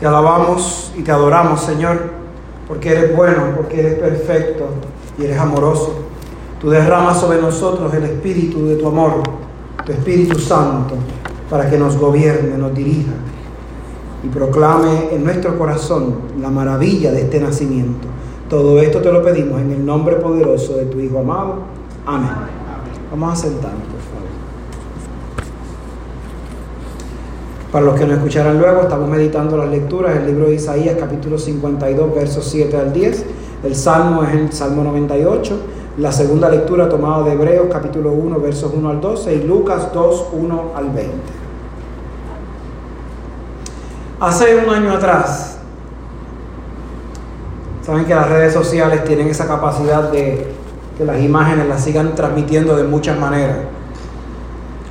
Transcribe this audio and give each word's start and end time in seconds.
Te 0.00 0.06
alabamos 0.06 0.92
y 0.96 1.02
te 1.02 1.12
adoramos, 1.12 1.60
Señor, 1.60 1.98
porque 2.66 2.88
eres 2.88 3.14
bueno, 3.14 3.52
porque 3.54 3.80
eres 3.80 3.98
perfecto 3.98 4.64
y 5.18 5.24
eres 5.24 5.38
amoroso. 5.38 5.94
Tú 6.58 6.70
derramas 6.70 7.20
sobre 7.20 7.40
nosotros 7.40 7.92
el 7.92 8.04
espíritu 8.04 8.66
de 8.66 8.76
tu 8.76 8.88
amor, 8.88 9.22
tu 9.84 9.92
Espíritu 9.92 10.38
Santo, 10.38 10.94
para 11.50 11.68
que 11.68 11.76
nos 11.78 11.98
gobierne, 11.98 12.56
nos 12.56 12.74
dirija 12.74 13.12
y 14.24 14.28
proclame 14.28 15.12
en 15.12 15.24
nuestro 15.24 15.58
corazón 15.58 16.14
la 16.40 16.48
maravilla 16.48 17.12
de 17.12 17.22
este 17.22 17.38
nacimiento. 17.38 18.08
Todo 18.48 18.80
esto 18.80 19.00
te 19.00 19.12
lo 19.12 19.22
pedimos 19.22 19.60
en 19.60 19.70
el 19.70 19.84
nombre 19.84 20.16
poderoso 20.16 20.76
de 20.76 20.86
tu 20.86 20.98
Hijo 20.98 21.18
amado. 21.18 21.56
Amén. 22.06 22.30
Vamos 23.10 23.32
a 23.32 23.36
sentarnos, 23.36 23.82
por 23.82 24.00
favor. 24.00 24.20
Para 27.72 27.84
los 27.84 27.94
que 27.94 28.04
nos 28.04 28.16
escucharán 28.16 28.58
luego, 28.58 28.82
estamos 28.82 29.08
meditando 29.08 29.56
las 29.56 29.68
lecturas 29.68 30.14
del 30.14 30.26
libro 30.26 30.48
de 30.48 30.54
Isaías, 30.54 30.96
capítulo 30.98 31.38
52, 31.38 32.14
versos 32.14 32.44
7 32.50 32.76
al 32.76 32.92
10. 32.92 33.24
El 33.62 33.76
salmo 33.76 34.24
es 34.24 34.34
el 34.34 34.52
Salmo 34.52 34.82
98. 34.82 35.56
La 35.98 36.10
segunda 36.10 36.48
lectura 36.48 36.88
tomada 36.88 37.22
de 37.22 37.32
Hebreos, 37.32 37.68
capítulo 37.70 38.10
1, 38.10 38.40
versos 38.40 38.72
1 38.74 38.90
al 38.90 39.00
12. 39.00 39.34
Y 39.34 39.42
Lucas 39.44 39.92
2, 39.94 40.26
1 40.32 40.62
al 40.74 40.90
20. 40.90 41.12
Hace 44.18 44.56
un 44.56 44.74
año 44.74 44.92
atrás, 44.92 45.58
saben 47.86 48.04
que 48.04 48.14
las 48.16 48.28
redes 48.28 48.52
sociales 48.52 49.04
tienen 49.04 49.28
esa 49.28 49.46
capacidad 49.46 50.10
de 50.10 50.48
que 50.98 51.04
las 51.04 51.20
imágenes 51.20 51.68
las 51.68 51.84
sigan 51.84 52.16
transmitiendo 52.16 52.76
de 52.76 52.82
muchas 52.82 53.16
maneras. 53.16 53.58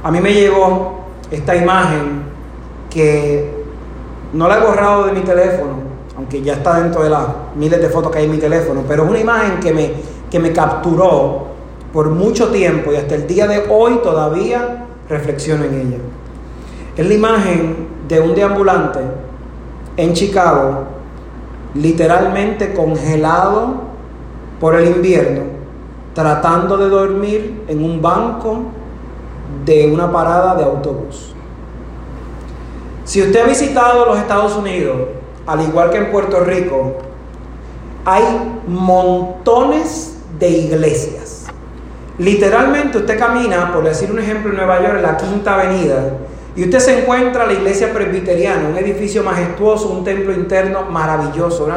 A 0.01 0.09
mí 0.11 0.21
me 0.21 0.33
llegó 0.33 0.99
esta 1.29 1.57
imagen 1.57 2.18
que 2.89 3.59
no 4.33 4.47
la 4.47 4.57
he 4.57 4.61
borrado 4.61 5.05
de 5.05 5.13
mi 5.13 5.21
teléfono, 5.21 5.73
aunque 6.17 6.41
ya 6.41 6.53
está 6.53 6.81
dentro 6.81 7.03
de 7.03 7.09
las 7.09 7.25
miles 7.55 7.81
de 7.81 7.89
fotos 7.89 8.11
que 8.11 8.19
hay 8.19 8.25
en 8.25 8.31
mi 8.31 8.37
teléfono, 8.37 8.83
pero 8.87 9.03
es 9.03 9.09
una 9.09 9.19
imagen 9.19 9.59
que 9.59 9.73
me, 9.73 9.91
que 10.29 10.39
me 10.39 10.51
capturó 10.51 11.47
por 11.93 12.09
mucho 12.09 12.49
tiempo 12.49 12.91
y 12.91 12.97
hasta 12.97 13.15
el 13.15 13.25
día 13.27 13.47
de 13.47 13.65
hoy 13.69 13.99
todavía 14.03 14.85
reflexiono 15.09 15.65
en 15.65 15.73
ella. 15.73 15.97
Es 16.95 17.07
la 17.07 17.13
imagen 17.13 17.87
de 18.07 18.19
un 18.19 18.35
deambulante 18.35 18.99
en 19.97 20.13
Chicago, 20.13 20.83
literalmente 21.75 22.73
congelado 22.73 23.89
por 24.59 24.75
el 24.75 24.87
invierno, 24.95 25.43
tratando 26.13 26.77
de 26.77 26.89
dormir 26.89 27.63
en 27.67 27.83
un 27.83 28.01
banco 28.01 28.63
de 29.65 29.91
una 29.91 30.11
parada 30.11 30.55
de 30.55 30.63
autobús. 30.63 31.33
Si 33.09 33.23
usted 33.23 33.41
ha 33.41 33.47
visitado 33.47 34.05
los 34.05 34.19
Estados 34.19 34.55
Unidos, 34.55 34.97
al 35.47 35.61
igual 35.61 35.89
que 35.89 35.97
en 35.97 36.11
Puerto 36.11 36.41
Rico, 36.41 36.97
hay 38.05 38.23
montones 38.67 40.15
de 40.37 40.47
iglesias. 40.47 41.47
Literalmente 42.19 42.99
usted 42.99 43.17
camina, 43.17 43.73
por 43.73 43.83
decir 43.83 44.11
un 44.11 44.19
ejemplo, 44.19 44.51
en 44.51 44.57
Nueva 44.57 44.79
York, 44.83 44.97
en 44.97 45.01
la 45.01 45.17
Quinta 45.17 45.55
Avenida, 45.55 46.17
y 46.55 46.65
usted 46.65 46.77
se 46.77 46.99
encuentra 46.99 47.47
la 47.47 47.53
iglesia 47.53 47.91
presbiteriana, 47.91 48.69
un 48.69 48.77
edificio 48.77 49.23
majestuoso, 49.23 49.89
un 49.89 50.03
templo 50.03 50.31
interno 50.31 50.83
maravilloso, 50.83 51.67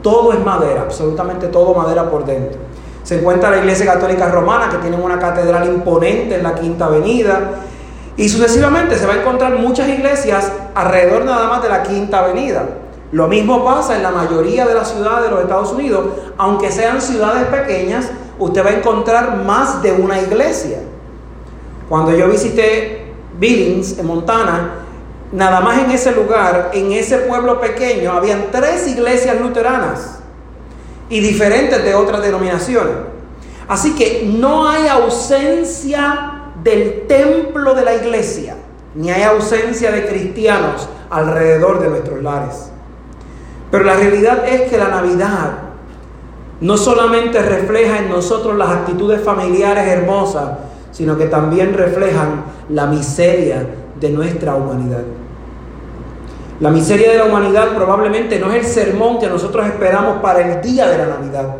todo 0.00 0.32
es 0.32 0.42
madera, 0.42 0.80
absolutamente 0.80 1.48
todo 1.48 1.74
madera 1.74 2.08
por 2.10 2.24
dentro. 2.24 2.58
Se 3.02 3.18
encuentra 3.18 3.50
la 3.50 3.58
iglesia 3.58 3.84
católica 3.84 4.30
romana, 4.30 4.70
que 4.70 4.78
tiene 4.78 4.96
una 4.96 5.18
catedral 5.18 5.68
imponente 5.68 6.36
en 6.36 6.42
la 6.42 6.54
Quinta 6.54 6.86
Avenida, 6.86 7.66
y 8.16 8.28
sucesivamente 8.28 8.96
se 8.96 9.06
va 9.06 9.14
a 9.14 9.20
encontrar 9.20 9.56
muchas 9.58 9.88
iglesias 9.88 10.52
alrededor 10.74 11.24
nada 11.24 11.48
más 11.48 11.62
de 11.62 11.68
la 11.68 11.82
Quinta 11.82 12.20
Avenida. 12.20 12.68
Lo 13.12 13.26
mismo 13.26 13.64
pasa 13.64 13.96
en 13.96 14.02
la 14.02 14.10
mayoría 14.10 14.66
de 14.66 14.74
las 14.74 14.92
ciudades 14.92 15.24
de 15.24 15.30
los 15.30 15.40
Estados 15.40 15.72
Unidos. 15.72 16.04
Aunque 16.38 16.70
sean 16.70 17.00
ciudades 17.00 17.44
pequeñas, 17.48 18.10
usted 18.38 18.64
va 18.64 18.70
a 18.70 18.74
encontrar 18.74 19.44
más 19.44 19.82
de 19.82 19.92
una 19.92 20.20
iglesia. 20.20 20.78
Cuando 21.88 22.12
yo 22.16 22.28
visité 22.28 23.12
Billings, 23.38 23.98
en 23.98 24.06
Montana, 24.06 24.74
nada 25.32 25.60
más 25.60 25.78
en 25.78 25.90
ese 25.90 26.12
lugar, 26.12 26.70
en 26.72 26.92
ese 26.92 27.18
pueblo 27.18 27.60
pequeño, 27.60 28.12
habían 28.12 28.46
tres 28.52 28.86
iglesias 28.86 29.40
luteranas 29.40 30.20
y 31.08 31.20
diferentes 31.20 31.82
de 31.82 31.94
otras 31.94 32.22
denominaciones. 32.22 32.94
Así 33.66 33.94
que 33.94 34.30
no 34.32 34.68
hay 34.68 34.86
ausencia 34.86 36.29
del 36.62 37.06
templo 37.06 37.74
de 37.74 37.84
la 37.84 37.94
iglesia, 37.94 38.56
ni 38.94 39.10
hay 39.10 39.22
ausencia 39.22 39.90
de 39.90 40.06
cristianos 40.06 40.88
alrededor 41.10 41.80
de 41.80 41.88
nuestros 41.88 42.22
lares. 42.22 42.70
Pero 43.70 43.84
la 43.84 43.94
realidad 43.94 44.46
es 44.48 44.62
que 44.70 44.78
la 44.78 44.88
Navidad 44.88 45.52
no 46.60 46.76
solamente 46.76 47.40
refleja 47.40 47.98
en 47.98 48.10
nosotros 48.10 48.56
las 48.56 48.70
actitudes 48.70 49.22
familiares 49.22 49.86
hermosas, 49.86 50.50
sino 50.90 51.16
que 51.16 51.26
también 51.26 51.72
reflejan 51.74 52.44
la 52.68 52.86
miseria 52.86 53.66
de 53.98 54.10
nuestra 54.10 54.54
humanidad. 54.54 55.02
La 56.58 56.70
miseria 56.70 57.12
de 57.12 57.18
la 57.18 57.24
humanidad 57.24 57.74
probablemente 57.74 58.38
no 58.38 58.52
es 58.52 58.66
el 58.66 58.84
sermón 58.84 59.18
que 59.18 59.28
nosotros 59.28 59.66
esperamos 59.66 60.20
para 60.20 60.40
el 60.40 60.60
día 60.60 60.88
de 60.88 60.98
la 60.98 61.06
Navidad, 61.06 61.56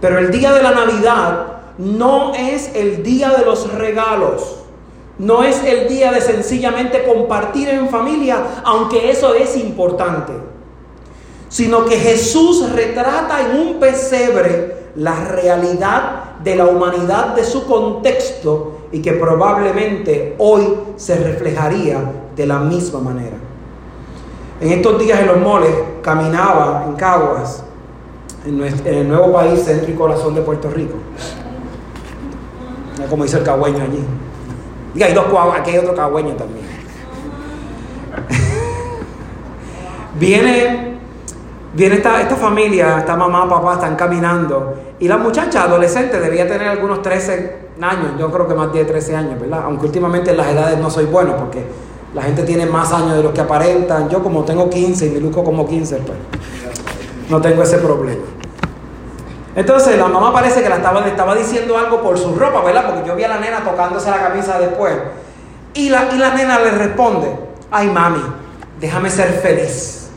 pero 0.00 0.18
el 0.18 0.30
día 0.30 0.52
de 0.52 0.62
la 0.62 0.72
Navidad 0.72 1.46
no 1.78 2.34
es 2.34 2.74
el 2.74 3.04
día 3.04 3.30
de 3.30 3.44
los 3.44 3.72
regalos. 3.72 4.56
No 5.18 5.42
es 5.42 5.62
el 5.64 5.88
día 5.88 6.12
de 6.12 6.20
sencillamente 6.20 7.04
compartir 7.04 7.68
en 7.68 7.88
familia, 7.88 8.60
aunque 8.64 9.10
eso 9.10 9.34
es 9.34 9.56
importante. 9.56 10.32
Sino 11.48 11.84
que 11.86 11.96
Jesús 11.96 12.70
retrata 12.72 13.40
en 13.40 13.60
un 13.60 13.80
pesebre 13.80 14.76
la 14.94 15.24
realidad 15.24 16.36
de 16.42 16.56
la 16.56 16.66
humanidad 16.66 17.34
de 17.34 17.44
su 17.44 17.66
contexto 17.66 18.78
y 18.92 19.02
que 19.02 19.12
probablemente 19.12 20.36
hoy 20.38 20.74
se 20.96 21.16
reflejaría 21.16 21.98
de 22.36 22.46
la 22.46 22.58
misma 22.58 23.00
manera. 23.00 23.36
En 24.60 24.72
estos 24.72 24.98
días 25.00 25.20
en 25.20 25.26
los 25.28 25.38
moles 25.38 25.70
caminaba 26.02 26.84
en 26.86 26.94
Caguas, 26.94 27.64
en, 28.44 28.62
el 28.62 29.08
nuevo 29.08 29.32
país, 29.32 29.62
centro 29.62 29.90
y 29.90 29.94
corazón 29.94 30.34
de 30.34 30.42
Puerto 30.42 30.70
Rico 30.70 30.94
como 33.08 33.24
dice 33.24 33.38
el 33.38 33.44
cagüeño 33.44 33.82
allí. 33.82 34.04
Y 34.94 35.02
hay 35.02 35.12
dos 35.12 35.26
aquí 35.54 35.70
hay 35.70 35.78
otro 35.78 35.94
cagüeño 35.94 36.34
también. 36.34 36.66
viene 40.18 40.98
viene 41.74 41.96
esta, 41.96 42.20
esta 42.20 42.36
familia, 42.36 42.98
esta 42.98 43.16
mamá, 43.16 43.48
papá, 43.48 43.74
están 43.74 43.96
caminando. 43.96 44.74
Y 44.98 45.08
la 45.08 45.16
muchacha 45.16 45.64
adolescente 45.64 46.20
debía 46.20 46.48
tener 46.48 46.68
algunos 46.68 47.02
13 47.02 47.68
años, 47.80 48.12
yo 48.18 48.30
creo 48.32 48.48
que 48.48 48.54
más 48.54 48.72
de 48.72 48.84
13 48.84 49.16
años, 49.16 49.40
¿verdad? 49.40 49.62
Aunque 49.64 49.86
últimamente 49.86 50.30
en 50.30 50.36
las 50.36 50.48
edades 50.48 50.78
no 50.78 50.90
soy 50.90 51.04
bueno 51.04 51.36
porque 51.36 51.64
la 52.14 52.22
gente 52.22 52.42
tiene 52.42 52.66
más 52.66 52.92
años 52.92 53.16
de 53.16 53.22
los 53.22 53.32
que 53.32 53.40
aparentan. 53.40 54.08
Yo 54.08 54.22
como 54.22 54.44
tengo 54.44 54.68
15 54.68 55.06
y 55.06 55.10
me 55.10 55.20
luzco 55.20 55.44
como 55.44 55.68
15, 55.68 55.96
pues 55.96 56.18
no 57.30 57.40
tengo 57.40 57.62
ese 57.62 57.78
problema. 57.78 58.22
Entonces 59.58 59.98
la 59.98 60.06
mamá 60.06 60.32
parece 60.32 60.62
que 60.62 60.68
la 60.68 60.78
le 60.78 61.08
estaba 61.08 61.34
diciendo 61.34 61.76
algo 61.76 62.00
por 62.00 62.16
su 62.16 62.36
ropa, 62.36 62.62
¿verdad? 62.62 62.86
Porque 62.86 63.08
yo 63.08 63.16
vi 63.16 63.24
a 63.24 63.28
la 63.28 63.40
nena 63.40 63.64
tocándose 63.64 64.08
la 64.08 64.22
camisa 64.22 64.56
después. 64.60 64.94
Y 65.74 65.88
la, 65.88 66.14
y 66.14 66.16
la 66.16 66.32
nena 66.32 66.60
le 66.60 66.70
responde, 66.70 67.26
ay 67.68 67.88
mami, 67.88 68.22
déjame 68.78 69.10
ser 69.10 69.32
feliz. 69.42 70.10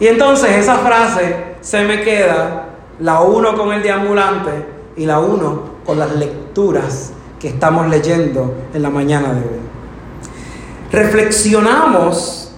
Y 0.00 0.06
entonces 0.06 0.56
esa 0.56 0.76
frase 0.76 1.36
se 1.60 1.84
me 1.84 2.00
queda, 2.00 2.68
la 2.98 3.20
uno 3.20 3.54
con 3.58 3.70
el 3.74 3.82
deambulante 3.82 4.50
y 4.96 5.04
la 5.04 5.20
uno 5.20 5.62
con 5.84 5.98
las 5.98 6.12
lecturas 6.12 7.12
que 7.38 7.48
estamos 7.48 7.90
leyendo 7.90 8.54
en 8.72 8.82
la 8.82 8.88
mañana 8.88 9.34
de 9.34 9.40
hoy. 9.40 9.60
Reflexionamos 10.90 12.54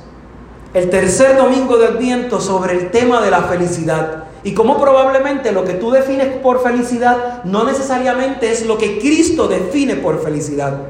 el 0.74 0.90
tercer 0.90 1.36
domingo 1.36 1.76
del 1.76 1.96
viento 1.96 2.40
sobre 2.40 2.74
el 2.74 2.92
tema 2.92 3.20
de 3.20 3.32
la 3.32 3.42
felicidad. 3.42 4.23
Y 4.44 4.52
como 4.52 4.78
probablemente 4.78 5.52
lo 5.52 5.64
que 5.64 5.72
tú 5.72 5.90
defines 5.90 6.28
por 6.42 6.62
felicidad 6.62 7.42
no 7.44 7.64
necesariamente 7.64 8.52
es 8.52 8.66
lo 8.66 8.76
que 8.76 8.98
Cristo 8.98 9.48
define 9.48 9.96
por 9.96 10.22
felicidad. 10.22 10.80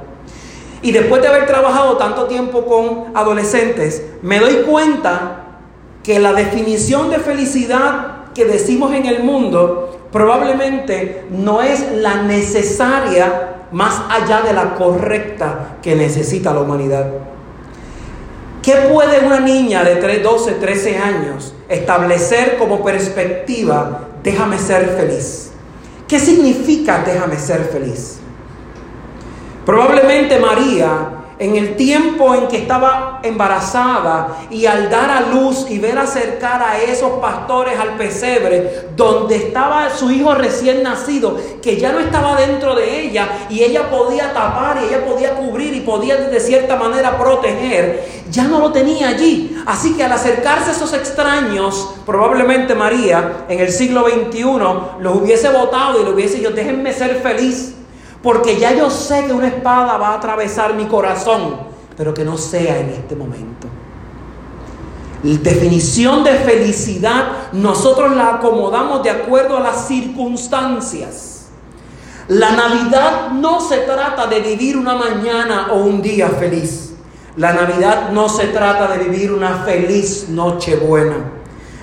Y 0.83 0.93
después 0.93 1.23
de 1.23 1.29
haber 1.29 1.47
trabajado 1.47 1.97
tanto 1.97 2.25
tiempo 2.25 2.67
con 2.67 3.17
adolescentes, 3.17 4.05
me 4.23 4.41
doy 4.41 4.65
cuenta 4.69 5.45
que 6.03 6.19
la 6.19 6.33
definición 6.33 7.11
de 7.11 7.21
felicidad 7.21 8.33
que 8.35 8.45
decimos 8.45 8.93
en 8.93 9.07
el 9.07 9.23
mundo 9.23 9.99
probablemente 10.13 11.25
no 11.31 11.63
es 11.63 11.93
la 11.93 12.23
necesaria 12.23 13.67
más 13.73 14.03
allá 14.11 14.43
de 14.43 14.53
la 14.53 14.75
correcta 14.75 15.79
que 15.81 15.95
necesita 15.95 16.53
la 16.53 16.61
humanidad. 16.61 17.07
¿Qué 18.65 18.73
puede 18.91 19.27
una 19.27 19.41
niña 19.41 19.85
de 19.85 19.97
3, 19.97 20.23
12, 20.23 20.53
13 20.53 20.97
años 20.97 21.53
establecer 21.69 22.57
como 22.57 22.83
perspectiva, 22.83 24.09
déjame 24.23 24.59
ser 24.59 24.97
feliz? 24.97 25.51
¿Qué 26.09 26.19
significa 26.19 27.03
déjame 27.05 27.39
ser 27.39 27.67
feliz? 27.67 28.21
Probablemente 29.67 30.39
María 30.39 31.14
en 31.39 31.57
el 31.57 31.77
tiempo 31.77 32.35
en 32.35 32.49
que 32.49 32.59
estaba 32.59 33.21
embarazada 33.23 34.39
y 34.51 34.67
al 34.67 34.89
dar 34.89 35.11
a 35.11 35.21
luz 35.21 35.67
y 35.69 35.79
ver 35.79 35.99
acercar 35.99 36.63
a 36.63 36.79
esos 36.79 37.19
pastores 37.21 37.79
al 37.79 37.97
pesebre 37.97 38.89
donde 38.97 39.37
estaba 39.37 39.91
su 39.91 40.11
hijo 40.11 40.35
recién 40.35 40.83
nacido, 40.83 41.37
que 41.63 41.77
ya 41.77 41.93
no 41.93 41.99
estaba 41.99 42.37
dentro 42.37 42.75
de 42.75 43.01
ella 43.01 43.47
y 43.51 43.63
ella 43.63 43.91
podía 43.91 44.33
tapar 44.33 44.79
y 44.83 44.87
ella 44.87 45.05
podía 45.05 45.35
cubrir 45.35 45.75
y 45.75 45.81
podía 45.81 46.17
de 46.17 46.41
cierta 46.41 46.77
manera 46.77 47.19
proteger, 47.19 48.05
ya 48.31 48.45
no 48.45 48.61
lo 48.61 48.73
tenía 48.73 49.09
allí. 49.09 49.57
Así 49.67 49.95
que 49.95 50.05
al 50.05 50.13
acercarse 50.13 50.71
a 50.71 50.73
esos 50.73 50.93
extraños, 50.93 51.95
probablemente 52.07 52.75
María 52.75 53.45
en 53.49 53.59
el 53.61 53.73
siglo 53.73 54.05
XXI 54.05 54.45
los 55.01 55.17
hubiese 55.17 55.49
votado 55.49 56.01
y 56.01 56.05
le 56.05 56.11
hubiese 56.11 56.39
dicho, 56.39 56.51
déjenme 56.51 56.93
ser 56.93 57.17
feliz 57.17 57.75
porque 58.25 58.59
ya 58.59 58.73
yo 58.73 58.89
sé 58.89 59.27
que 59.27 59.35
una 59.35 59.49
espada 59.49 59.99
va 59.99 60.09
a 60.09 60.15
atravesar 60.15 60.73
mi 60.73 60.87
corazón, 60.87 61.59
pero 61.95 62.15
que 62.15 62.25
no 62.25 62.39
sea 62.39 62.81
en 62.81 62.89
este 62.89 63.15
momento. 63.15 63.69
La 65.23 65.39
definición 65.41 66.25
de 66.25 66.33
felicidad 66.33 67.53
nosotros 67.53 68.17
la 68.17 68.37
acomodamos 68.37 69.03
de 69.03 69.11
acuerdo 69.11 69.59
a 69.59 69.61
las 69.61 69.87
circunstancias. 69.87 71.49
La 72.29 72.53
Navidad 72.53 73.31
no 73.33 73.61
se 73.61 73.79
trata 73.81 74.27
de 74.27 74.41
vivir 74.41 74.79
una 74.79 74.95
mañana 74.95 75.69
o 75.73 75.81
un 75.81 76.01
día 76.01 76.31
feliz. 76.31 76.95
La 77.37 77.53
Navidad 77.53 78.09
no 78.11 78.31
se 78.31 78.47
trata 78.47 78.87
de 78.87 79.05
vivir 79.05 79.33
una 79.33 79.65
feliz 79.65 80.31
noche 80.31 80.77
buena. 80.77 81.17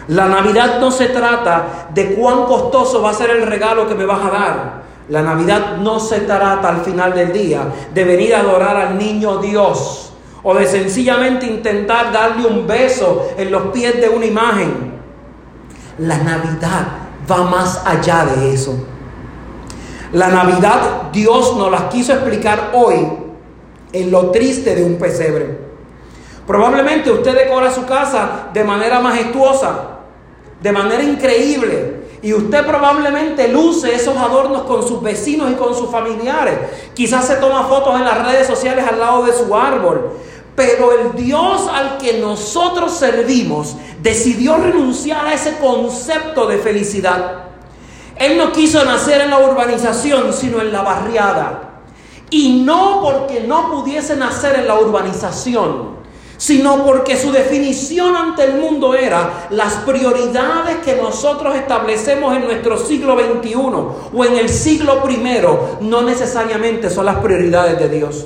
La 0.07 0.27
Navidad 0.27 0.79
no 0.79 0.89
se 0.89 1.07
trata 1.07 1.89
de 1.93 2.15
cuán 2.15 2.45
costoso 2.45 3.03
va 3.03 3.11
a 3.11 3.13
ser 3.13 3.29
el 3.29 3.45
regalo 3.45 3.87
que 3.87 3.93
me 3.93 4.05
vas 4.05 4.25
a 4.25 4.31
dar. 4.31 4.80
La 5.11 5.21
Navidad 5.21 5.75
no 5.75 5.99
se 5.99 6.21
trata 6.21 6.69
al 6.69 6.85
final 6.85 7.13
del 7.13 7.33
día 7.33 7.65
de 7.93 8.03
venir 8.05 8.33
a 8.33 8.39
adorar 8.39 8.77
al 8.77 8.97
niño 8.97 9.39
Dios 9.39 10.13
o 10.41 10.53
de 10.53 10.65
sencillamente 10.65 11.45
intentar 11.45 12.13
darle 12.13 12.47
un 12.47 12.65
beso 12.65 13.27
en 13.37 13.51
los 13.51 13.63
pies 13.73 13.99
de 13.99 14.07
una 14.07 14.25
imagen. 14.25 14.93
La 15.97 16.17
Navidad 16.17 16.87
va 17.29 17.43
más 17.43 17.85
allá 17.85 18.23
de 18.23 18.53
eso. 18.53 18.87
La 20.13 20.29
Navidad 20.29 21.11
Dios 21.11 21.57
nos 21.57 21.69
la 21.69 21.89
quiso 21.89 22.13
explicar 22.13 22.69
hoy 22.71 23.05
en 23.91 24.11
lo 24.11 24.31
triste 24.31 24.75
de 24.75 24.85
un 24.85 24.95
pesebre. 24.95 25.59
Probablemente 26.47 27.11
usted 27.11 27.35
decora 27.35 27.69
su 27.69 27.85
casa 27.85 28.47
de 28.53 28.63
manera 28.63 29.01
majestuosa, 29.01 29.97
de 30.61 30.71
manera 30.71 31.03
increíble, 31.03 32.00
y 32.23 32.33
usted 32.33 32.65
probablemente 32.65 33.47
luce 33.47 33.95
esos 33.95 34.15
adornos 34.15 34.63
con 34.63 34.87
sus 34.87 35.01
vecinos 35.01 35.51
y 35.51 35.55
con 35.55 35.75
sus 35.75 35.89
familiares. 35.89 36.59
Quizás 36.93 37.25
se 37.25 37.35
toma 37.37 37.65
fotos 37.65 37.95
en 37.95 38.05
las 38.05 38.25
redes 38.25 38.45
sociales 38.45 38.85
al 38.87 38.99
lado 38.99 39.25
de 39.25 39.33
su 39.33 39.55
árbol. 39.55 40.11
Pero 40.55 40.91
el 40.91 41.15
Dios 41.15 41.67
al 41.73 41.97
que 41.97 42.19
nosotros 42.19 42.91
servimos 42.91 43.75
decidió 44.01 44.57
renunciar 44.57 45.25
a 45.25 45.33
ese 45.33 45.57
concepto 45.57 46.45
de 46.45 46.57
felicidad. 46.57 47.45
Él 48.17 48.37
no 48.37 48.51
quiso 48.51 48.83
nacer 48.85 49.21
en 49.21 49.31
la 49.31 49.39
urbanización, 49.39 50.31
sino 50.33 50.61
en 50.61 50.71
la 50.71 50.81
barriada. 50.81 51.69
Y 52.29 52.61
no 52.63 53.01
porque 53.01 53.41
no 53.41 53.71
pudiese 53.71 54.15
nacer 54.15 54.59
en 54.59 54.67
la 54.67 54.75
urbanización, 54.79 56.00
sino 56.41 56.83
porque 56.83 57.15
su 57.15 57.31
definición 57.31 58.15
ante 58.15 58.43
el 58.45 58.55
mundo 58.55 58.95
era 58.95 59.45
las 59.51 59.75
prioridades 59.85 60.77
que 60.77 60.95
nosotros 60.95 61.55
establecemos 61.55 62.35
en 62.35 62.45
nuestro 62.45 62.79
siglo 62.79 63.15
XXI 63.15 63.53
o 63.53 64.25
en 64.25 64.37
el 64.37 64.49
siglo 64.49 65.03
I, 65.07 65.85
no 65.85 66.01
necesariamente 66.01 66.89
son 66.89 67.05
las 67.05 67.17
prioridades 67.17 67.77
de 67.77 67.89
Dios. 67.89 68.25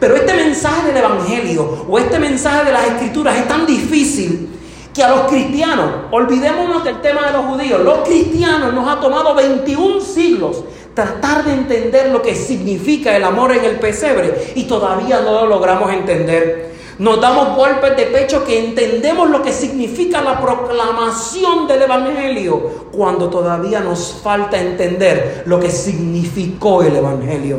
Pero 0.00 0.16
este 0.16 0.34
mensaje 0.34 0.88
del 0.88 0.96
Evangelio 0.96 1.86
o 1.88 1.96
este 2.00 2.18
mensaje 2.18 2.64
de 2.64 2.72
las 2.72 2.84
Escrituras 2.88 3.36
es 3.36 3.46
tan 3.46 3.66
difícil 3.66 4.48
que 4.92 5.04
a 5.04 5.10
los 5.10 5.30
cristianos, 5.30 5.90
olvidémonos 6.10 6.82
del 6.82 7.00
tema 7.00 7.24
de 7.24 7.34
los 7.34 7.44
judíos, 7.44 7.80
los 7.84 8.00
cristianos 8.00 8.74
nos 8.74 8.88
ha 8.88 8.98
tomado 8.98 9.36
21 9.36 10.00
siglos 10.00 10.64
tratar 10.92 11.44
de 11.44 11.52
entender 11.52 12.10
lo 12.10 12.20
que 12.20 12.34
significa 12.34 13.16
el 13.16 13.22
amor 13.22 13.52
en 13.52 13.64
el 13.64 13.78
pesebre 13.78 14.54
y 14.56 14.64
todavía 14.64 15.20
no 15.20 15.42
lo 15.42 15.46
logramos 15.46 15.92
entender. 15.92 16.77
Nos 16.98 17.20
damos 17.20 17.56
golpes 17.56 17.96
de 17.96 18.06
pecho 18.06 18.44
que 18.44 18.58
entendemos 18.58 19.30
lo 19.30 19.40
que 19.40 19.52
significa 19.52 20.20
la 20.20 20.40
proclamación 20.40 21.68
del 21.68 21.82
Evangelio 21.82 22.88
cuando 22.90 23.28
todavía 23.28 23.80
nos 23.80 24.14
falta 24.20 24.60
entender 24.60 25.44
lo 25.46 25.60
que 25.60 25.70
significó 25.70 26.82
el 26.82 26.96
Evangelio. 26.96 27.58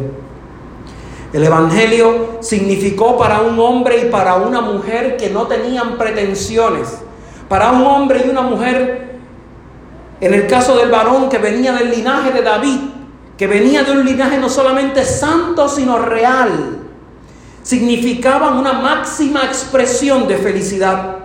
El 1.31 1.43
Evangelio 1.45 2.39
significó 2.41 3.17
para 3.17 3.39
un 3.39 3.57
hombre 3.59 4.01
y 4.01 4.09
para 4.09 4.35
una 4.35 4.59
mujer 4.59 5.15
que 5.15 5.29
no 5.29 5.47
tenían 5.47 5.97
pretensiones. 5.97 6.97
Para 7.47 7.71
un 7.71 7.83
hombre 7.83 8.23
y 8.25 8.29
una 8.29 8.41
mujer, 8.41 9.19
en 10.19 10.33
el 10.33 10.47
caso 10.47 10.75
del 10.75 10.91
varón 10.91 11.29
que 11.29 11.37
venía 11.37 11.71
del 11.71 11.91
linaje 11.91 12.31
de 12.31 12.41
David, 12.41 12.79
que 13.37 13.47
venía 13.47 13.83
de 13.83 13.91
un 13.93 14.03
linaje 14.03 14.37
no 14.37 14.49
solamente 14.49 15.05
santo, 15.05 15.69
sino 15.69 15.97
real 15.97 16.78
significaban 17.63 18.57
una 18.57 18.73
máxima 18.73 19.43
expresión 19.43 20.27
de 20.27 20.37
felicidad. 20.37 21.17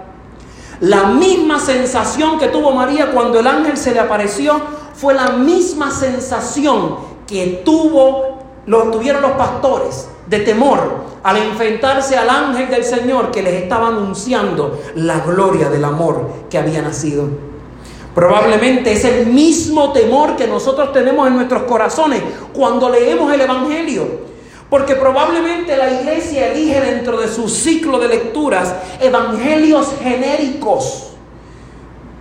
La 0.81 1.05
misma 1.05 1.59
sensación 1.61 2.39
que 2.39 2.49
tuvo 2.49 2.73
María 2.73 3.11
cuando 3.13 3.41
el 3.41 3.47
ángel 3.47 3.77
se 3.77 3.93
le 3.93 4.01
apareció 4.01 4.61
fue 4.95 5.15
la 5.15 5.31
misma 5.31 5.91
sensación 5.91 6.97
que 7.27 7.63
tuvo, 7.65 8.39
lo 8.67 8.91
tuvieron 8.91 9.23
los 9.23 9.33
pastores 9.33 10.09
de 10.27 10.41
temor 10.41 11.05
al 11.23 11.37
enfrentarse 11.39 12.17
al 12.17 12.29
ángel 12.29 12.69
del 12.69 12.85
Señor 12.85 13.31
que 13.31 13.43
les 13.43 13.63
estaba 13.63 13.89
anunciando 13.89 14.81
la 14.97 15.21
gloria 15.21 15.71
del 15.71 15.85
amor 15.85 16.31
que 16.51 16.59
había 16.59 16.83
nacido. 16.83 17.29
Probablemente 18.15 18.93
es 18.93 19.05
el 19.05 19.27
mismo 19.27 19.93
temor 19.93 20.37
que 20.37 20.47
nosotros 20.47 20.93
tenemos 20.93 21.27
en 21.27 21.35
nuestros 21.35 21.65
corazones 21.65 22.23
cuando 22.53 22.89
leemos 22.89 23.33
el 23.33 23.41
Evangelio. 23.41 24.34
Porque 24.75 24.97
probablemente 24.97 25.77
la 25.77 25.89
iglesia 25.89 26.51
elige 26.51 26.81
dentro 26.81 27.21
de 27.21 27.29
su 27.29 27.49
ciclo 27.49 27.97
de 28.01 28.09
lecturas 28.09 28.75
evangelios 29.01 29.95
genéricos. 30.03 31.13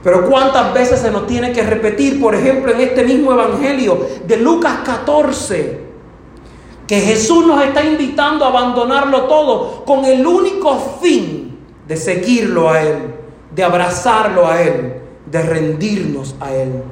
Pero 0.04 0.30
cuántas 0.30 0.72
veces 0.72 1.00
se 1.00 1.10
nos 1.10 1.26
tiene 1.26 1.52
que 1.52 1.64
repetir, 1.64 2.22
por 2.22 2.36
ejemplo, 2.36 2.72
en 2.72 2.82
este 2.82 3.06
mismo 3.06 3.32
evangelio 3.32 4.06
de 4.28 4.38
Lucas 4.38 4.82
14, 4.86 5.80
que 6.86 7.00
Jesús 7.00 7.44
nos 7.48 7.60
está 7.66 7.84
invitando 7.84 8.46
a 8.46 8.50
abandonarlo 8.50 9.24
todo 9.24 9.84
con 9.84 10.06
el 10.06 10.24
único 10.24 10.78
fin 11.02 11.58
de 11.88 11.98
seguirlo 11.98 12.70
a 12.70 12.84
Él, 12.84 12.98
de 13.50 13.64
abrazarlo 13.64 14.46
a 14.46 14.62
Él, 14.62 15.02
de 15.26 15.42
rendirnos 15.42 16.36
a 16.40 16.54
Él. 16.54 16.84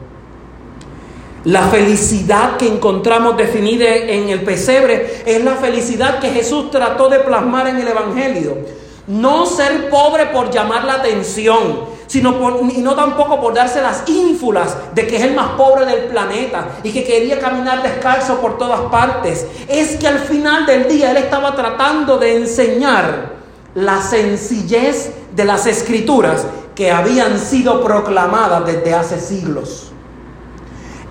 La 1.46 1.64
felicidad 1.70 2.58
que 2.58 2.68
encontramos 2.68 3.36
definida 3.36 3.96
en 3.96 4.30
el 4.30 4.44
pesebre 4.44 5.24
es 5.26 5.44
la 5.44 5.56
felicidad 5.56 6.20
que 6.20 6.30
Jesús 6.30 6.70
trató 6.70 7.10
de 7.10 7.18
plasmar 7.20 7.68
en 7.68 7.78
el 7.78 7.88
Evangelio. 7.88 8.60
No 9.08 9.48
ser 9.48 9.90
pobre 9.90 10.28
por 10.28 10.52
llamar 10.52 10.84
la 10.84 10.94
atención, 10.94 11.86
sino 12.06 12.70
y 12.70 12.82
no 12.82 12.94
tampoco 12.94 13.42
por 13.42 13.56
darse 13.56 13.82
las 13.82 14.08
ínfulas 14.08 14.78
de 14.94 15.08
que 15.08 15.16
es 15.16 15.24
el 15.24 15.34
más 15.34 15.54
pobre 15.54 15.88
del 15.88 16.02
planeta 16.10 16.78
y 16.84 16.92
que 16.92 17.04
quería 17.04 17.40
caminar 17.40 17.82
descalzo 17.82 18.40
por 18.40 18.60
todas 18.60 18.82
partes. 18.92 19.48
Es 19.68 19.96
que 19.96 20.08
al 20.08 20.20
final 20.20 20.68
del 20.68 20.88
día 20.88 21.10
él 21.10 21.18
estaba 21.18 21.56
tratando 21.56 22.20
de 22.20 22.36
enseñar 22.36 23.32
la 23.74 24.00
sencillez 24.00 25.12
de 25.36 25.46
las 25.46 25.66
escrituras 25.66 26.46
que 26.76 26.92
habían 26.92 27.40
sido 27.40 27.84
proclamadas 27.84 28.64
desde 28.64 28.94
hace 28.94 29.20
siglos. 29.20 29.91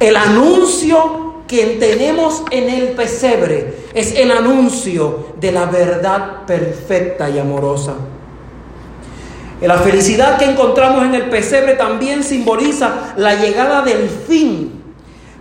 El 0.00 0.16
anuncio 0.16 1.42
que 1.46 1.76
tenemos 1.78 2.42
en 2.50 2.70
el 2.70 2.92
pesebre 2.92 3.88
es 3.92 4.14
el 4.16 4.30
anuncio 4.30 5.26
de 5.38 5.52
la 5.52 5.66
verdad 5.66 6.46
perfecta 6.46 7.28
y 7.28 7.38
amorosa. 7.38 7.96
La 9.60 9.76
felicidad 9.76 10.38
que 10.38 10.46
encontramos 10.46 11.04
en 11.04 11.14
el 11.14 11.28
pesebre 11.28 11.74
también 11.74 12.24
simboliza 12.24 13.12
la 13.18 13.34
llegada 13.34 13.82
del 13.82 14.08
fin, 14.08 14.82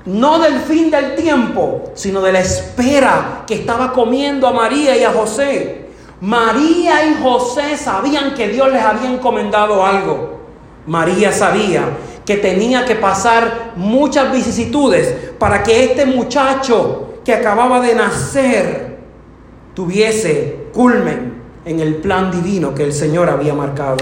no 0.05 0.39
del 0.39 0.59
fin 0.59 0.91
del 0.91 1.15
tiempo, 1.15 1.91
sino 1.93 2.19
de 2.19 2.33
la 2.33 2.41
espera 2.41 3.43
que 3.47 3.53
estaba 3.53 3.93
comiendo 3.93 4.45
a 4.45 4.51
María 4.51 4.97
y 4.97 5.05
a 5.05 5.13
José. 5.13 5.85
María 6.19 7.05
y 7.05 7.23
José 7.23 7.77
sabían 7.77 8.33
que 8.33 8.49
Dios 8.49 8.69
les 8.73 8.83
había 8.83 9.09
encomendado 9.09 9.85
algo. 9.85 10.37
María 10.85 11.31
sabía 11.31 11.85
que 12.29 12.37
tenía 12.37 12.85
que 12.85 12.93
pasar 12.93 13.71
muchas 13.75 14.31
vicisitudes 14.31 15.31
para 15.39 15.63
que 15.63 15.85
este 15.85 16.05
muchacho 16.05 17.15
que 17.25 17.33
acababa 17.33 17.81
de 17.81 17.95
nacer 17.95 18.99
tuviese 19.73 20.67
culmen 20.71 21.41
en 21.65 21.79
el 21.79 21.95
plan 21.95 22.29
divino 22.29 22.75
que 22.75 22.83
el 22.83 22.93
Señor 22.93 23.31
había 23.31 23.55
marcado. 23.55 23.97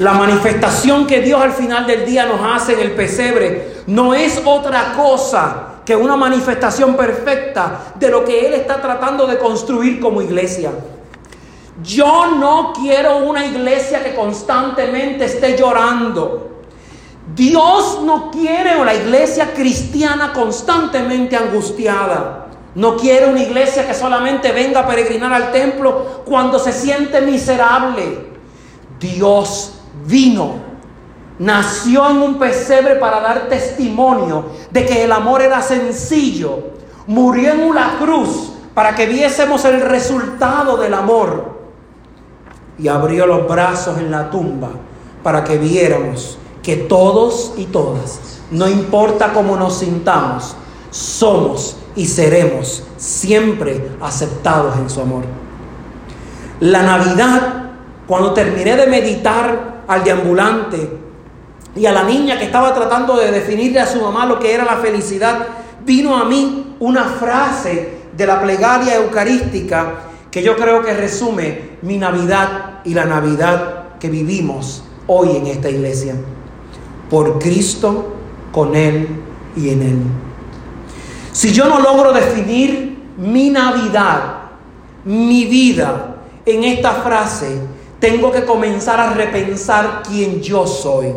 La 0.00 0.12
manifestación 0.14 1.06
que 1.06 1.20
Dios 1.20 1.40
al 1.40 1.52
final 1.52 1.86
del 1.86 2.04
día 2.04 2.26
nos 2.26 2.40
hace 2.42 2.72
en 2.72 2.80
el 2.80 2.90
pesebre 2.96 3.74
no 3.86 4.12
es 4.12 4.42
otra 4.44 4.94
cosa 4.96 5.82
que 5.86 5.94
una 5.94 6.16
manifestación 6.16 6.96
perfecta 6.96 7.92
de 7.94 8.08
lo 8.08 8.24
que 8.24 8.44
Él 8.44 8.54
está 8.54 8.82
tratando 8.82 9.28
de 9.28 9.38
construir 9.38 10.00
como 10.00 10.20
iglesia. 10.20 10.72
Yo 11.80 12.32
no 12.40 12.72
quiero 12.72 13.18
una 13.18 13.46
iglesia 13.46 14.02
que 14.02 14.16
constantemente 14.16 15.26
esté 15.26 15.56
llorando. 15.56 16.49
Dios 17.34 18.00
no 18.02 18.30
quiere 18.30 18.76
una 18.76 18.94
iglesia 18.94 19.52
cristiana 19.52 20.32
constantemente 20.32 21.36
angustiada. 21.36 22.46
No 22.74 22.96
quiere 22.96 23.26
una 23.26 23.42
iglesia 23.42 23.86
que 23.86 23.94
solamente 23.94 24.52
venga 24.52 24.80
a 24.80 24.86
peregrinar 24.86 25.32
al 25.32 25.52
templo 25.52 26.22
cuando 26.24 26.58
se 26.58 26.72
siente 26.72 27.20
miserable. 27.20 28.30
Dios 28.98 29.80
vino, 30.06 30.54
nació 31.38 32.10
en 32.10 32.18
un 32.18 32.38
pesebre 32.38 32.96
para 32.96 33.20
dar 33.20 33.48
testimonio 33.48 34.46
de 34.70 34.86
que 34.86 35.04
el 35.04 35.12
amor 35.12 35.42
era 35.42 35.60
sencillo. 35.62 36.70
Murió 37.06 37.52
en 37.52 37.62
una 37.62 37.98
cruz 37.98 38.52
para 38.74 38.94
que 38.94 39.06
viésemos 39.06 39.64
el 39.64 39.80
resultado 39.80 40.76
del 40.76 40.94
amor. 40.94 41.60
Y 42.78 42.88
abrió 42.88 43.26
los 43.26 43.46
brazos 43.48 43.98
en 43.98 44.10
la 44.10 44.30
tumba 44.30 44.70
para 45.22 45.44
que 45.44 45.58
viéramos 45.58 46.38
que 46.62 46.76
todos 46.76 47.54
y 47.56 47.64
todas, 47.66 48.40
no 48.50 48.68
importa 48.68 49.32
cómo 49.32 49.56
nos 49.56 49.78
sintamos, 49.78 50.54
somos 50.90 51.76
y 51.96 52.06
seremos 52.06 52.82
siempre 52.96 53.90
aceptados 54.00 54.76
en 54.76 54.90
su 54.90 55.00
amor. 55.00 55.24
La 56.60 56.82
Navidad, 56.82 57.70
cuando 58.06 58.32
terminé 58.32 58.76
de 58.76 58.86
meditar 58.86 59.82
al 59.86 60.04
deambulante 60.04 60.98
y 61.74 61.86
a 61.86 61.92
la 61.92 62.02
niña 62.04 62.38
que 62.38 62.44
estaba 62.44 62.74
tratando 62.74 63.16
de 63.16 63.30
definirle 63.30 63.80
a 63.80 63.86
su 63.86 64.00
mamá 64.00 64.26
lo 64.26 64.38
que 64.38 64.52
era 64.52 64.64
la 64.64 64.76
felicidad, 64.76 65.46
vino 65.84 66.16
a 66.16 66.24
mí 66.24 66.76
una 66.80 67.04
frase 67.04 68.00
de 68.16 68.26
la 68.26 68.40
plegaria 68.42 68.96
eucarística 68.96 69.94
que 70.30 70.42
yo 70.42 70.56
creo 70.56 70.82
que 70.82 70.92
resume 70.92 71.78
mi 71.82 71.96
Navidad 71.96 72.80
y 72.84 72.94
la 72.94 73.06
Navidad 73.06 73.98
que 73.98 74.10
vivimos 74.10 74.84
hoy 75.06 75.36
en 75.36 75.46
esta 75.46 75.70
iglesia 75.70 76.14
por 77.10 77.38
Cristo, 77.38 78.14
con 78.52 78.74
Él 78.74 79.08
y 79.56 79.70
en 79.70 79.82
Él. 79.82 79.98
Si 81.32 81.52
yo 81.52 81.66
no 81.68 81.80
logro 81.80 82.12
definir 82.12 82.98
mi 83.18 83.50
Navidad, 83.50 84.34
mi 85.04 85.44
vida 85.44 86.16
en 86.46 86.64
esta 86.64 86.92
frase, 86.92 87.58
tengo 87.98 88.32
que 88.32 88.44
comenzar 88.44 88.98
a 89.00 89.12
repensar 89.12 90.02
quién 90.06 90.40
yo 90.40 90.66
soy. 90.66 91.12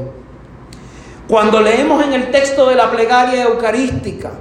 Cuando 1.28 1.62
leemos 1.62 2.04
en 2.04 2.14
el 2.14 2.32
texto 2.32 2.68
de 2.68 2.76
la 2.76 2.92
plegaria 2.92 3.44
eucarística, 3.44 4.32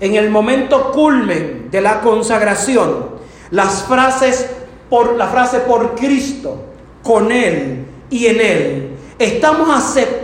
en 0.00 0.14
el 0.14 0.30
momento 0.30 0.92
culmen 0.92 1.68
de 1.70 1.80
la 1.80 2.00
consagración, 2.00 3.20
las 3.50 3.82
frases 3.82 4.48
por 4.88 5.16
la 5.16 5.28
frase 5.28 5.60
por 5.60 5.94
Cristo, 5.94 6.64
con 7.02 7.30
él 7.30 7.84
y 8.10 8.26
en 8.26 8.40
él 8.40 8.90
estamos 9.18 9.68
aceptando 9.70 10.19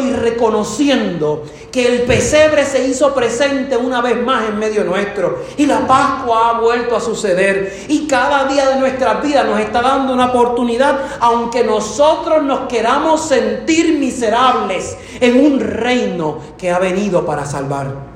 y 0.00 0.12
reconociendo 0.12 1.44
que 1.72 1.86
el 1.86 2.02
pesebre 2.02 2.64
se 2.64 2.86
hizo 2.86 3.14
presente 3.14 3.76
una 3.76 4.00
vez 4.00 4.20
más 4.22 4.48
en 4.48 4.58
medio 4.58 4.84
nuestro 4.84 5.42
y 5.56 5.66
la 5.66 5.86
Pascua 5.86 6.50
ha 6.50 6.60
vuelto 6.60 6.96
a 6.96 7.00
suceder 7.00 7.86
y 7.88 8.06
cada 8.06 8.44
día 8.44 8.68
de 8.70 8.80
nuestra 8.80 9.14
vida 9.14 9.44
nos 9.44 9.58
está 9.60 9.82
dando 9.82 10.12
una 10.12 10.26
oportunidad, 10.26 10.98
aunque 11.20 11.64
nosotros 11.64 12.42
nos 12.42 12.68
queramos 12.68 13.26
sentir 13.26 13.98
miserables 13.98 14.96
en 15.20 15.44
un 15.44 15.60
reino 15.60 16.38
que 16.58 16.70
ha 16.70 16.78
venido 16.78 17.24
para 17.24 17.44
salvar. 17.44 18.10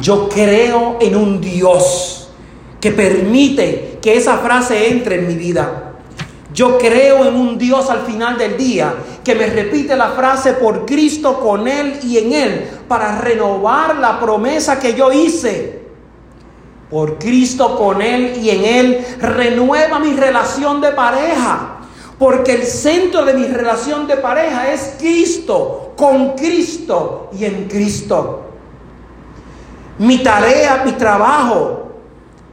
Yo 0.00 0.28
creo 0.28 0.98
en 1.00 1.16
un 1.16 1.40
Dios 1.40 2.28
que 2.80 2.92
permite 2.92 3.98
que 4.00 4.16
esa 4.16 4.38
frase 4.38 4.90
entre 4.90 5.16
en 5.16 5.28
mi 5.28 5.34
vida. 5.34 5.89
Yo 6.52 6.78
creo 6.78 7.26
en 7.26 7.36
un 7.36 7.58
Dios 7.58 7.88
al 7.90 8.00
final 8.00 8.36
del 8.36 8.56
día 8.56 8.94
que 9.22 9.34
me 9.34 9.46
repite 9.46 9.96
la 9.96 10.08
frase 10.10 10.54
por 10.54 10.84
Cristo, 10.84 11.38
con 11.38 11.68
Él 11.68 12.00
y 12.02 12.18
en 12.18 12.32
Él, 12.32 12.70
para 12.88 13.20
renovar 13.20 13.96
la 13.96 14.18
promesa 14.18 14.80
que 14.80 14.94
yo 14.94 15.12
hice. 15.12 15.80
Por 16.90 17.18
Cristo, 17.18 17.76
con 17.76 18.02
Él 18.02 18.38
y 18.42 18.50
en 18.50 18.64
Él, 18.64 19.06
renueva 19.20 20.00
mi 20.00 20.12
relación 20.14 20.80
de 20.80 20.90
pareja. 20.90 21.76
Porque 22.18 22.54
el 22.54 22.64
centro 22.64 23.24
de 23.24 23.34
mi 23.34 23.46
relación 23.46 24.06
de 24.06 24.16
pareja 24.16 24.72
es 24.72 24.96
Cristo, 24.98 25.92
con 25.96 26.34
Cristo 26.34 27.30
y 27.38 27.44
en 27.44 27.68
Cristo. 27.68 28.46
Mi 29.98 30.18
tarea, 30.18 30.82
mi 30.84 30.92
trabajo, 30.92 31.79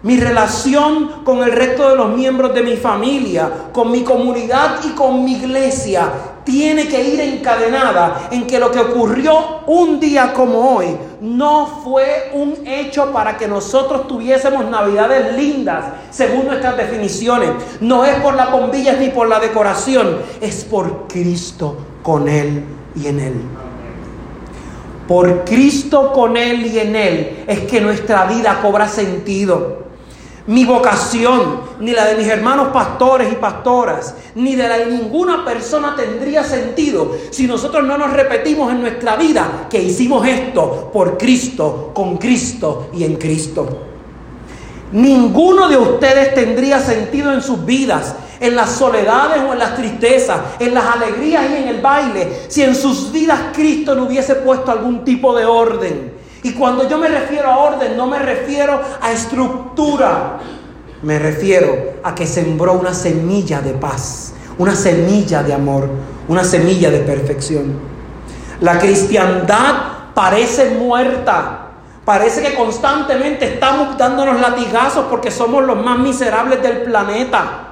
mi 0.03 0.17
relación 0.17 1.23
con 1.23 1.43
el 1.43 1.51
resto 1.51 1.89
de 1.89 1.95
los 1.95 2.15
miembros 2.15 2.53
de 2.53 2.61
mi 2.61 2.77
familia, 2.77 3.49
con 3.73 3.91
mi 3.91 4.03
comunidad 4.03 4.79
y 4.83 4.89
con 4.89 5.25
mi 5.25 5.33
iglesia 5.33 6.11
tiene 6.43 6.87
que 6.87 7.03
ir 7.03 7.19
encadenada 7.19 8.29
en 8.31 8.47
que 8.47 8.57
lo 8.57 8.71
que 8.71 8.79
ocurrió 8.79 9.33
un 9.65 9.99
día 9.99 10.31
como 10.33 10.77
hoy 10.77 10.95
no 11.19 11.81
fue 11.83 12.31
un 12.33 12.65
hecho 12.65 13.11
para 13.11 13.37
que 13.37 13.49
nosotros 13.49 14.07
tuviésemos 14.07 14.63
navidades 14.69 15.35
lindas, 15.35 15.83
según 16.09 16.45
nuestras 16.45 16.77
definiciones. 16.77 17.49
No 17.81 18.05
es 18.05 18.15
por 18.21 18.35
las 18.35 18.49
bombillas 18.49 18.97
ni 18.97 19.09
por 19.09 19.27
la 19.27 19.41
decoración, 19.41 20.19
es 20.39 20.63
por 20.63 21.07
Cristo 21.09 21.75
con 22.01 22.29
Él 22.29 22.63
y 22.95 23.07
en 23.07 23.19
Él. 23.19 23.41
Por 25.05 25.43
Cristo 25.43 26.13
con 26.13 26.37
Él 26.37 26.65
y 26.67 26.79
en 26.79 26.95
Él 26.95 27.43
es 27.45 27.59
que 27.61 27.81
nuestra 27.81 28.25
vida 28.25 28.59
cobra 28.61 28.87
sentido 28.87 29.86
mi 30.47 30.63
vocación, 30.63 31.61
ni 31.79 31.91
la 31.91 32.05
de 32.05 32.15
mis 32.15 32.27
hermanos 32.27 32.69
pastores 32.69 33.31
y 33.31 33.35
pastoras, 33.35 34.15
ni 34.35 34.55
de 34.55 34.67
la 34.67 34.77
de 34.77 34.85
ninguna 34.87 35.43
persona 35.43 35.95
tendría 35.95 36.43
sentido 36.43 37.11
si 37.31 37.47
nosotros 37.47 37.85
no 37.85 37.97
nos 37.97 38.13
repetimos 38.13 38.71
en 38.71 38.81
nuestra 38.81 39.17
vida 39.17 39.67
que 39.69 39.81
hicimos 39.81 40.25
esto 40.25 40.89
por 40.91 41.17
Cristo, 41.17 41.91
con 41.93 42.17
Cristo 42.17 42.89
y 42.93 43.03
en 43.03 43.15
Cristo. 43.15 43.67
Ninguno 44.93 45.67
de 45.67 45.75
ustedes 45.75 46.33
tendría 46.33 46.79
sentido 46.79 47.33
en 47.33 47.41
sus 47.41 47.65
vidas, 47.65 48.15
en 48.39 48.55
las 48.55 48.71
soledades 48.71 49.43
o 49.43 49.51
en 49.51 49.59
las 49.59 49.75
tristezas, 49.75 50.39
en 50.59 50.73
las 50.73 50.85
alegrías 50.85 51.43
y 51.51 51.63
en 51.63 51.67
el 51.67 51.81
baile, 51.81 52.43
si 52.47 52.63
en 52.63 52.73
sus 52.73 53.11
vidas 53.11 53.39
Cristo 53.53 53.95
no 53.95 54.05
hubiese 54.05 54.35
puesto 54.35 54.71
algún 54.71 55.03
tipo 55.03 55.35
de 55.35 55.45
orden. 55.45 56.16
Y 56.43 56.53
cuando 56.53 56.87
yo 56.87 56.97
me 56.97 57.07
refiero 57.07 57.49
a 57.49 57.57
orden, 57.57 57.97
no 57.97 58.07
me 58.07 58.19
refiero 58.19 58.79
a 59.01 59.11
estructura, 59.11 60.39
me 61.01 61.19
refiero 61.19 61.93
a 62.03 62.13
que 62.15 62.25
sembró 62.25 62.73
una 62.73 62.93
semilla 62.93 63.61
de 63.61 63.73
paz, 63.73 64.33
una 64.57 64.75
semilla 64.75 65.43
de 65.43 65.53
amor, 65.53 65.89
una 66.27 66.43
semilla 66.43 66.89
de 66.89 66.99
perfección. 66.99 67.79
La 68.61 68.79
cristiandad 68.79 70.13
parece 70.13 70.71
muerta. 70.71 71.63
Parece 72.03 72.41
que 72.41 72.55
constantemente 72.55 73.53
estamos 73.55 73.97
dándonos 73.97 74.39
latigazos 74.39 75.07
porque 75.09 75.29
somos 75.29 75.63
los 75.63 75.77
más 75.83 75.99
miserables 75.99 76.61
del 76.63 76.83
planeta. 76.83 77.67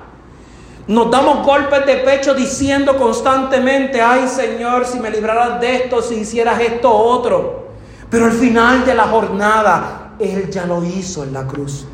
Nos 0.87 1.09
damos 1.09 1.45
golpes 1.45 1.85
de 1.85 1.95
pecho 1.97 2.35
diciendo 2.35 2.97
constantemente, 2.97 4.01
ay 4.01 4.27
Señor, 4.27 4.85
si 4.85 4.99
me 4.99 5.09
libraras 5.09 5.59
de 5.61 5.75
esto, 5.77 6.01
si 6.01 6.15
hicieras 6.15 6.59
esto 6.59 6.93
otro. 6.93 7.64
Pero 8.09 8.25
al 8.25 8.31
final 8.31 8.85
de 8.85 8.93
la 8.93 9.03
jornada, 9.03 10.15
Él 10.19 10.49
ya 10.49 10.65
lo 10.65 10.83
hizo 10.83 11.23
en 11.23 11.33
la 11.33 11.45
cruz. 11.45 11.85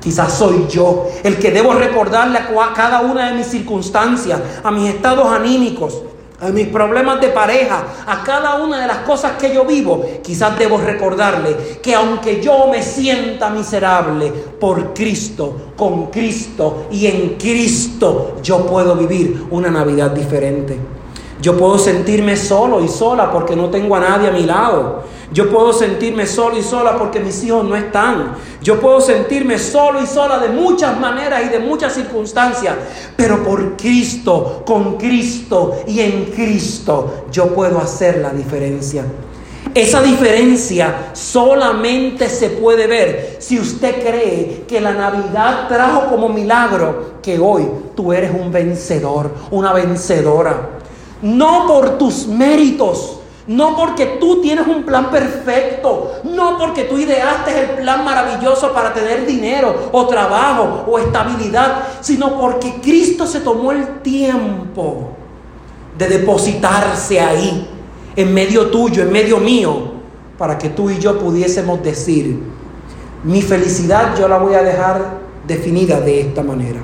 Quizás 0.00 0.32
soy 0.32 0.66
yo 0.68 1.08
el 1.22 1.38
que 1.38 1.52
debo 1.52 1.74
recordarle 1.74 2.38
a 2.38 2.72
cada 2.74 3.02
una 3.02 3.30
de 3.30 3.36
mis 3.36 3.46
circunstancias, 3.46 4.40
a 4.64 4.70
mis 4.72 4.88
estados 4.88 5.28
anímicos, 5.28 6.02
a 6.40 6.48
mis 6.48 6.66
problemas 6.66 7.20
de 7.20 7.28
pareja, 7.28 7.84
a 8.04 8.24
cada 8.24 8.56
una 8.56 8.80
de 8.80 8.88
las 8.88 8.98
cosas 8.98 9.32
que 9.38 9.54
yo 9.54 9.64
vivo. 9.64 10.04
Quizás 10.20 10.58
debo 10.58 10.78
recordarle 10.78 11.78
que 11.80 11.94
aunque 11.94 12.42
yo 12.42 12.66
me 12.66 12.82
sienta 12.82 13.48
miserable, 13.48 14.32
por 14.58 14.92
Cristo, 14.92 15.72
con 15.76 16.06
Cristo 16.06 16.88
y 16.90 17.06
en 17.06 17.36
Cristo, 17.38 18.38
yo 18.42 18.66
puedo 18.66 18.96
vivir 18.96 19.46
una 19.52 19.70
Navidad 19.70 20.10
diferente. 20.10 21.01
Yo 21.40 21.56
puedo 21.56 21.78
sentirme 21.78 22.36
solo 22.36 22.84
y 22.84 22.88
sola 22.88 23.32
porque 23.32 23.56
no 23.56 23.70
tengo 23.70 23.96
a 23.96 24.00
nadie 24.00 24.28
a 24.28 24.32
mi 24.32 24.44
lado. 24.44 25.02
Yo 25.32 25.50
puedo 25.50 25.72
sentirme 25.72 26.26
solo 26.26 26.58
y 26.58 26.62
sola 26.62 26.98
porque 26.98 27.18
mis 27.18 27.42
hijos 27.42 27.64
no 27.64 27.74
están. 27.74 28.34
Yo 28.60 28.78
puedo 28.78 29.00
sentirme 29.00 29.58
solo 29.58 30.02
y 30.02 30.06
sola 30.06 30.38
de 30.38 30.50
muchas 30.50 30.98
maneras 31.00 31.42
y 31.46 31.48
de 31.48 31.58
muchas 31.58 31.94
circunstancias. 31.94 32.76
Pero 33.16 33.42
por 33.42 33.76
Cristo, 33.76 34.62
con 34.66 34.98
Cristo 34.98 35.82
y 35.86 36.00
en 36.00 36.26
Cristo, 36.26 37.24
yo 37.32 37.54
puedo 37.54 37.78
hacer 37.78 38.18
la 38.18 38.30
diferencia. 38.30 39.04
Esa 39.74 40.02
diferencia 40.02 41.12
solamente 41.14 42.28
se 42.28 42.50
puede 42.50 42.86
ver 42.86 43.36
si 43.38 43.58
usted 43.58 44.02
cree 44.02 44.64
que 44.68 44.82
la 44.82 44.92
Navidad 44.92 45.66
trajo 45.66 46.10
como 46.10 46.28
milagro 46.28 47.14
que 47.22 47.38
hoy 47.38 47.66
tú 47.96 48.12
eres 48.12 48.32
un 48.38 48.52
vencedor, 48.52 49.30
una 49.50 49.72
vencedora 49.72 50.81
no 51.22 51.66
por 51.66 51.98
tus 51.98 52.26
méritos, 52.26 53.18
No 53.44 53.74
porque 53.76 54.18
tú 54.20 54.40
tienes 54.40 54.68
un 54.68 54.84
plan 54.84 55.10
perfecto, 55.10 56.12
no 56.22 56.56
porque 56.58 56.84
tú 56.84 56.96
ideaste 56.96 57.50
el 57.60 57.70
plan 57.82 58.04
maravilloso 58.04 58.72
para 58.72 58.94
tener 58.94 59.26
dinero 59.26 59.90
o 59.90 60.06
trabajo 60.06 60.84
o 60.86 60.96
estabilidad, 61.00 61.82
sino 62.00 62.38
porque 62.38 62.74
Cristo 62.80 63.26
se 63.26 63.40
tomó 63.40 63.72
el 63.72 64.00
tiempo 64.00 65.08
de 65.98 66.06
depositarse 66.06 67.18
ahí, 67.18 67.68
en 68.14 68.32
medio 68.32 68.68
tuyo, 68.68 69.02
en 69.02 69.10
medio 69.10 69.38
mío, 69.38 69.92
para 70.38 70.56
que 70.56 70.68
tú 70.68 70.88
y 70.90 70.98
yo 71.00 71.18
pudiésemos 71.18 71.82
decir, 71.82 72.40
mi 73.24 73.42
felicidad 73.42 74.16
yo 74.16 74.28
la 74.28 74.38
voy 74.38 74.54
a 74.54 74.62
dejar 74.62 75.18
definida 75.46 76.00
de 76.00 76.20
esta 76.20 76.44
manera, 76.44 76.80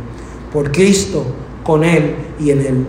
por 0.53 0.73
Cristo, 0.73 1.25
con 1.63 1.85
Él 1.85 2.17
y 2.41 2.51
en 2.51 2.61
Él. 2.61 2.87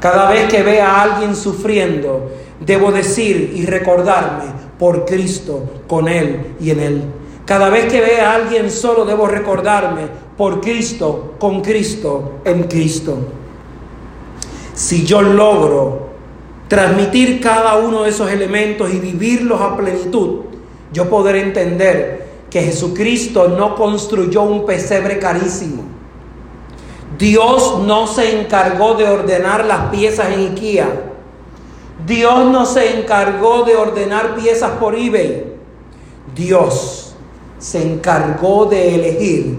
Cada 0.00 0.30
vez 0.30 0.48
que 0.48 0.62
vea 0.62 0.90
a 0.90 1.02
alguien 1.02 1.36
sufriendo, 1.36 2.30
debo 2.58 2.90
decir 2.90 3.52
y 3.54 3.66
recordarme 3.66 4.44
por 4.78 5.04
Cristo, 5.04 5.62
con 5.86 6.08
Él 6.08 6.54
y 6.58 6.70
en 6.70 6.80
Él. 6.80 7.02
Cada 7.44 7.68
vez 7.68 7.92
que 7.92 8.00
vea 8.00 8.30
a 8.30 8.34
alguien 8.36 8.70
solo, 8.70 9.04
debo 9.04 9.26
recordarme 9.26 10.06
por 10.38 10.62
Cristo, 10.62 11.34
con 11.38 11.60
Cristo, 11.60 12.40
en 12.46 12.62
Cristo. 12.62 13.18
Si 14.72 15.04
yo 15.04 15.20
logro 15.20 16.08
transmitir 16.66 17.38
cada 17.38 17.76
uno 17.76 18.04
de 18.04 18.10
esos 18.10 18.30
elementos 18.30 18.90
y 18.90 19.00
vivirlos 19.00 19.60
a 19.60 19.76
plenitud, 19.76 20.40
yo 20.92 21.10
podré 21.10 21.42
entender 21.42 22.26
que 22.48 22.62
Jesucristo 22.62 23.48
no 23.48 23.74
construyó 23.74 24.42
un 24.42 24.64
pesebre 24.64 25.18
carísimo 25.18 25.99
Dios 27.20 27.80
no 27.80 28.06
se 28.06 28.40
encargó 28.40 28.94
de 28.94 29.06
ordenar 29.06 29.66
las 29.66 29.90
piezas 29.90 30.30
en 30.32 30.52
IKEA. 30.52 30.88
Dios 32.06 32.46
no 32.46 32.64
se 32.64 32.98
encargó 32.98 33.62
de 33.64 33.76
ordenar 33.76 34.36
piezas 34.36 34.70
por 34.80 34.94
eBay. 34.94 35.52
Dios 36.34 37.14
se 37.58 37.82
encargó 37.82 38.64
de 38.64 38.94
elegir 38.94 39.58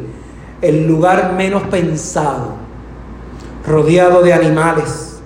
el 0.63 0.87
lugar 0.87 1.33
menos 1.33 1.61
pensado, 1.63 2.55
rodeado 3.67 4.23
de 4.23 4.33
animales, 4.33 5.19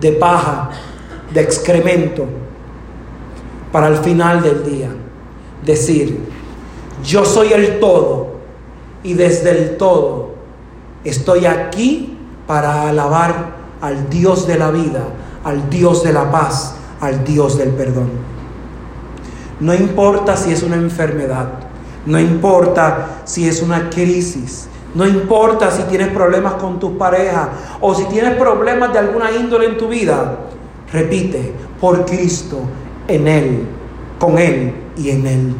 de 0.00 0.10
paja, 0.10 0.70
de 1.32 1.40
excremento, 1.40 2.26
para 3.70 3.86
el 3.86 3.98
final 3.98 4.42
del 4.42 4.64
día 4.64 4.88
decir, 5.64 6.18
yo 7.04 7.24
soy 7.24 7.52
el 7.52 7.78
todo 7.78 8.40
y 9.04 9.14
desde 9.14 9.50
el 9.50 9.76
todo 9.76 10.29
Estoy 11.04 11.46
aquí 11.46 12.18
para 12.46 12.90
alabar 12.90 13.56
al 13.80 14.10
Dios 14.10 14.46
de 14.46 14.58
la 14.58 14.70
vida, 14.70 15.04
al 15.44 15.70
Dios 15.70 16.04
de 16.04 16.12
la 16.12 16.30
paz, 16.30 16.74
al 17.00 17.24
Dios 17.24 17.56
del 17.56 17.70
perdón. 17.70 18.10
No 19.60 19.74
importa 19.74 20.36
si 20.36 20.52
es 20.52 20.62
una 20.62 20.76
enfermedad, 20.76 21.48
no 22.04 22.20
importa 22.20 23.22
si 23.24 23.48
es 23.48 23.62
una 23.62 23.88
crisis, 23.88 24.68
no 24.94 25.06
importa 25.06 25.70
si 25.70 25.84
tienes 25.84 26.08
problemas 26.08 26.54
con 26.54 26.78
tu 26.78 26.98
pareja 26.98 27.48
o 27.80 27.94
si 27.94 28.04
tienes 28.04 28.34
problemas 28.34 28.92
de 28.92 28.98
alguna 28.98 29.30
índole 29.30 29.66
en 29.66 29.78
tu 29.78 29.88
vida. 29.88 30.38
Repite, 30.92 31.54
por 31.80 32.04
Cristo, 32.04 32.58
en 33.08 33.26
Él, 33.26 33.66
con 34.18 34.36
Él 34.38 34.74
y 34.98 35.10
en 35.10 35.26
Él. 35.26 35.54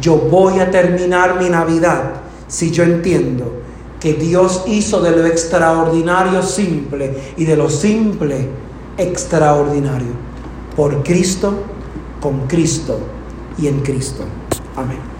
Yo 0.00 0.16
voy 0.16 0.58
a 0.60 0.70
terminar 0.70 1.38
mi 1.38 1.50
Navidad 1.50 2.12
si 2.46 2.70
yo 2.70 2.82
entiendo 2.82 3.61
que 4.02 4.14
Dios 4.14 4.64
hizo 4.66 5.00
de 5.00 5.12
lo 5.12 5.24
extraordinario 5.24 6.42
simple 6.42 7.16
y 7.36 7.44
de 7.44 7.56
lo 7.56 7.70
simple 7.70 8.48
extraordinario. 8.98 10.08
Por 10.74 11.04
Cristo, 11.04 11.54
con 12.20 12.48
Cristo 12.48 12.98
y 13.58 13.68
en 13.68 13.80
Cristo. 13.80 14.24
Amén. 14.74 15.11